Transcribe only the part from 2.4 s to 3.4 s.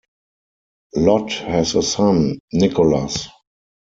Nicholas.